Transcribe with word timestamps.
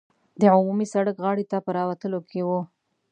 د 0.39 0.41
عمومي 0.55 0.87
سړک 0.93 1.15
غاړې 1.23 1.45
ته 1.51 1.57
په 1.65 1.71
راوتلو 1.77 2.19
کې 2.29 2.41
وو. 2.47 2.61